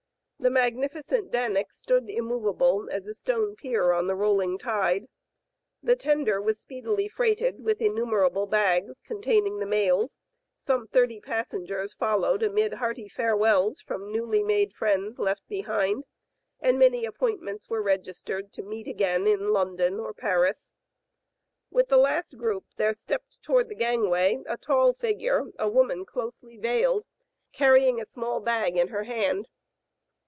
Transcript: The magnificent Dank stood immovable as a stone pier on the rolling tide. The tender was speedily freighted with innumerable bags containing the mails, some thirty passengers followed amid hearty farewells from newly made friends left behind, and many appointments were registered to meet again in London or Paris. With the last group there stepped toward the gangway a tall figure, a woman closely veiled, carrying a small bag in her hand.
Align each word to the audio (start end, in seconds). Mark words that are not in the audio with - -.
The 0.43 0.49
magnificent 0.49 1.29
Dank 1.29 1.71
stood 1.71 2.09
immovable 2.09 2.89
as 2.89 3.05
a 3.05 3.13
stone 3.13 3.55
pier 3.55 3.91
on 3.91 4.07
the 4.07 4.15
rolling 4.15 4.57
tide. 4.57 5.07
The 5.83 5.95
tender 5.95 6.41
was 6.41 6.59
speedily 6.59 7.07
freighted 7.07 7.63
with 7.63 7.79
innumerable 7.79 8.47
bags 8.47 8.99
containing 9.03 9.59
the 9.59 9.67
mails, 9.67 10.17
some 10.57 10.87
thirty 10.87 11.19
passengers 11.21 11.93
followed 11.93 12.41
amid 12.41 12.73
hearty 12.73 13.07
farewells 13.07 13.81
from 13.81 14.11
newly 14.11 14.41
made 14.41 14.73
friends 14.73 15.19
left 15.19 15.47
behind, 15.47 16.05
and 16.59 16.79
many 16.79 17.05
appointments 17.05 17.69
were 17.69 17.83
registered 17.83 18.51
to 18.53 18.63
meet 18.63 18.87
again 18.87 19.27
in 19.27 19.49
London 19.53 19.99
or 19.99 20.11
Paris. 20.11 20.71
With 21.69 21.89
the 21.89 21.97
last 21.97 22.35
group 22.35 22.65
there 22.77 22.93
stepped 22.93 23.43
toward 23.43 23.69
the 23.69 23.75
gangway 23.75 24.39
a 24.47 24.57
tall 24.57 24.93
figure, 24.93 25.51
a 25.59 25.69
woman 25.69 26.03
closely 26.03 26.57
veiled, 26.57 27.05
carrying 27.53 28.01
a 28.01 28.05
small 28.05 28.39
bag 28.39 28.75
in 28.75 28.87
her 28.87 29.03
hand. 29.03 29.47